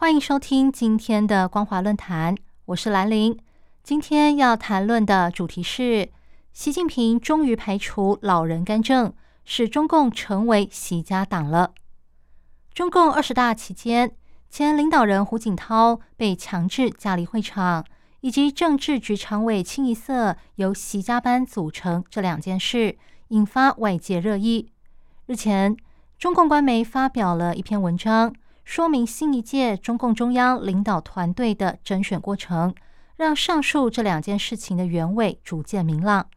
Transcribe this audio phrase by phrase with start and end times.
[0.00, 3.38] 欢迎收听今天的光华论坛，我是兰玲。
[3.82, 6.08] 今天要谈论的主题是：
[6.54, 9.12] 习近平终于排除老人干政，
[9.44, 11.74] 使中共成为习家党了。
[12.72, 14.16] 中共二十大期间，
[14.48, 17.84] 前领导人胡锦涛被强制驾离会场，
[18.22, 22.96] 以及政治局常委清一色由习家班组成这两件事，
[23.28, 24.72] 引发外界热议。
[25.26, 25.76] 日前。
[26.18, 28.34] 中共官媒发表了一篇文章，
[28.70, 32.72] 说明新一届中共中央领导团队的甄选过程，
[33.16, 36.28] 让上述这两件事情的原委逐渐明朗。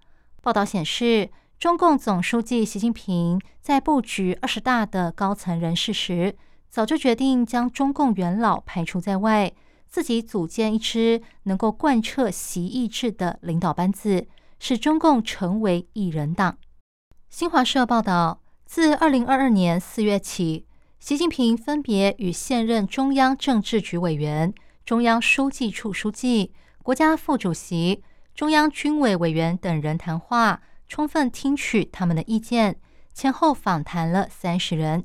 [0.41, 6.35] 报道显示，中共总书记习近平在布局二十大的高层人士时，
[6.69, 9.53] 早就决定将中共元老排除在外，
[9.87, 16.57] 自己组建一支能够贯彻习意志的领导班子，使中共成为一人党。
[17.29, 18.39] 新华社报道。
[18.65, 20.65] 自二零二二年四月起，
[21.03, 24.53] 习近平分别与现任中央政治局委员、
[24.85, 28.01] 中央书记处书记、国家副主席、
[28.33, 32.77] 中央军委委员等人谈话，充分听取他们的意见，
[33.13, 35.03] 前后访谈了三十人。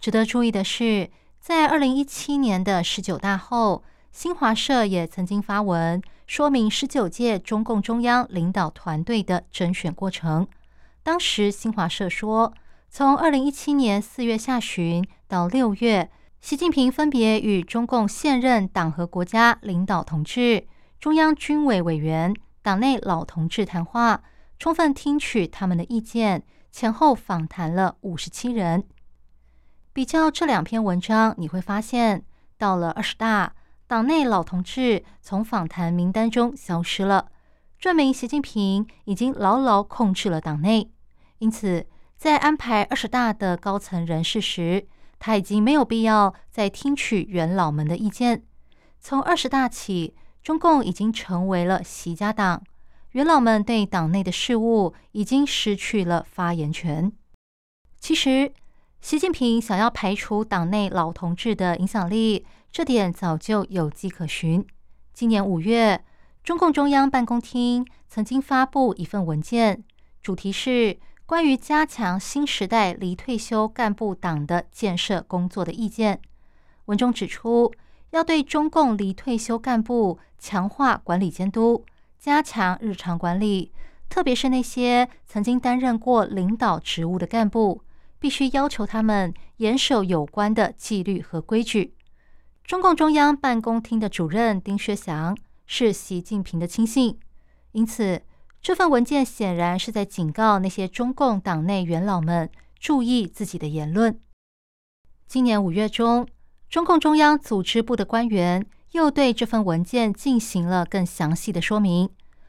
[0.00, 10.48] 值得注意的是，在二零一七年的十九大后，新华社也曾经发文说明十九届中共中央领导团队的甄选过程。
[11.04, 12.52] 当时新华社说。
[12.96, 20.68] 从二零一七年四月下旬到六月，习近平分别与中共现任党和国家领导同志、
[21.00, 22.32] 中央军委委员、
[22.62, 24.22] 党内老同志谈话，
[24.60, 28.84] 充分听取他们的意见，前后访谈了五十七人。
[29.92, 32.24] 比较这两篇文章，你会发现，
[32.56, 33.56] 到了二十大，
[33.88, 37.32] 党内老同志从访谈名单中消失了，
[37.76, 40.92] 证明习近平已经牢牢控制了党内，
[41.38, 41.88] 因此。
[42.24, 44.86] 在安排二十大的高层人士时，
[45.18, 48.42] 他已经没有必要再听取元老们的意见。
[48.98, 52.62] 从二十大起，中共已经成为了习家党，
[53.10, 57.12] 元老们对党内的事务已经失去了发言权。
[58.00, 58.50] 其实，
[59.02, 64.66] 习近平想要排除党内老同志的影响力，这点早就有迹可循。
[65.12, 66.02] 今年五月，
[66.42, 69.84] 中共中央办公厅曾经发布一份文件，
[70.22, 70.98] 主题是。
[71.26, 76.20] 关于加强新时代离退休干部党的建设工作的意见，
[76.84, 77.72] 文中指出，
[78.10, 81.82] 要对中共离退休干部强化管理监督，
[82.18, 83.72] 加强日常管理，
[84.10, 87.82] 特别是那些曾经担任过领导职务的干部，
[88.18, 91.94] 必须要求他们严守有关的纪律和规矩。
[92.64, 95.34] 中共中央办公厅的主任丁薛祥
[95.66, 97.18] 是习近平的亲信，
[97.72, 98.20] 因此。
[98.64, 102.48] 这份文件显然是在警告那些中共党内元老们
[102.80, 104.18] 注意自己的言论。
[105.26, 106.26] 今年五月中，
[106.70, 112.08] 中共中央组织部的官员又对这份文件进行了更详细的说明。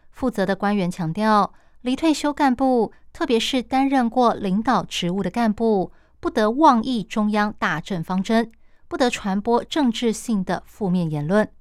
[0.10, 8.50] 负责的官员强调，离退休干部，特别是担任过领导职务的干部，不得妄议中央大政方针，
[8.88, 11.52] 不得传播政治性的负面言论。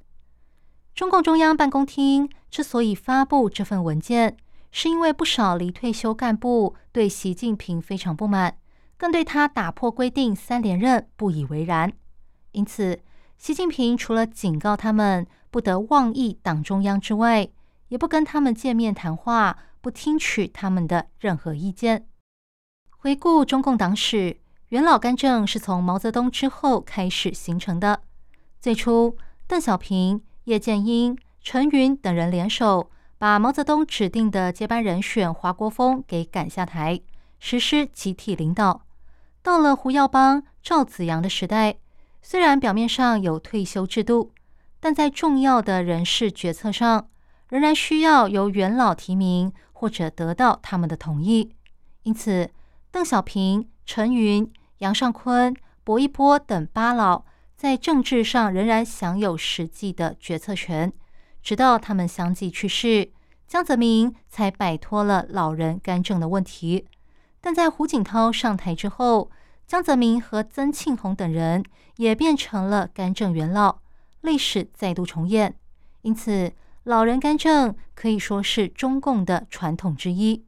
[0.94, 4.36] 中共中央办公厅之所以发布这份文件，
[4.76, 8.56] 是因为不少离退休干部对习近平非常不满，
[8.96, 11.92] 更对他打破规定三连任不以为然。
[12.50, 12.98] 因此，
[13.38, 17.48] 习近平除了警告他们不得妄议党中央之外，
[17.86, 22.08] 也不跟他们见面谈话，不听取他们的任何意见。
[22.91, 24.38] 回顾中共党史，
[24.70, 28.03] 元老干政是从毛泽东之后开始形成的。
[28.60, 29.16] 最初，
[29.47, 32.91] 邓小平、叶剑英、陈云等人联手。
[33.24, 37.00] 把毛泽东指定的接班人选华国锋给赶下台，
[37.38, 38.82] 实施集体领导。
[39.42, 41.76] 到了胡耀邦、赵紫阳的时代，
[42.21, 44.32] 虽然表面上有退休制度，
[44.78, 47.09] 但在重要的人事决策上，
[47.48, 51.54] 仍然需要由元老提名或者得到他们的同意。
[52.03, 52.50] 因此，
[52.91, 57.24] 邓小平、陈云、杨尚昆、薄一波等八老
[57.56, 60.92] 在政治上仍然享有实际的决策权。
[61.44, 63.12] 直到他们相继去世，
[63.46, 66.86] 江泽民才摆脱了老人干政的问题。
[67.42, 69.30] 但在胡锦涛上台之后，
[69.66, 71.62] 江泽民和曾庆红等人
[71.98, 73.80] 也变成了干政元老，
[74.22, 75.54] 历史再度重演。
[76.00, 76.50] 因此
[76.84, 80.46] 老人干政可以说是中共的传统之一。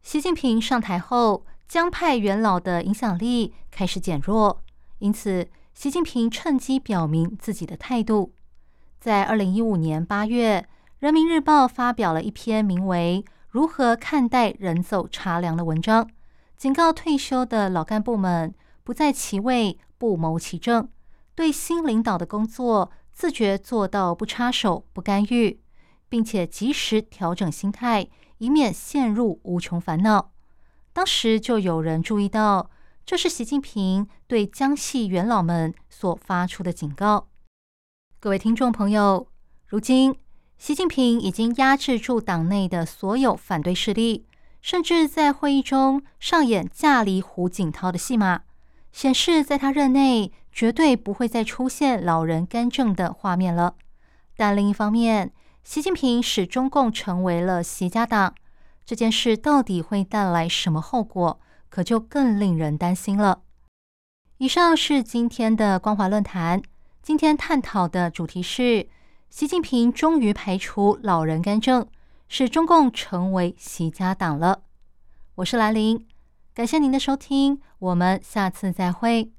[0.00, 4.62] 习近平上台后，江派元老的影响力开始减弱，
[5.00, 8.32] 因此习近平趁机表明自己的态度。
[9.00, 10.60] 在二零一五年八月，
[10.98, 16.08] 《人民日报》发表了一篇名为《如何看待人走茶凉》的文章，
[16.56, 20.88] 警告退休的老干部们不在其位不谋其政，
[21.34, 25.60] 对新领导的工作自觉做到不插手、不干预，
[26.08, 28.08] 并且及时调整心态。
[28.38, 30.30] 以免陷入无穷烦恼。
[30.92, 32.68] 当时就有人注意到，
[33.06, 37.28] 这是习近平对江系元老们所发出的警告。
[38.26, 39.28] 各位听众朋友，
[39.68, 40.16] 如今
[40.58, 44.26] 习近平已经压制住党内的所有反对势力，
[44.60, 48.40] 甚至在会议中上演驾离胡锦涛的戏码，
[48.90, 53.76] 显示在他任内绝对不会再出现老人干政的画面了。
[54.36, 55.32] 但另一方面，
[55.62, 58.34] 习近平使中共成为了习家党，
[58.84, 63.42] 这件事到底会带来什么后果，可就更令人担心了。
[64.38, 66.60] 以上是今天的光华论坛，
[67.06, 68.88] 今天探讨的主题是：
[69.30, 71.86] 习近平终于排除老人干政，
[72.26, 74.64] 使中共成为习家党了。
[75.36, 76.04] 我是兰陵，
[76.52, 79.30] 感谢您的收听，我们下次再会。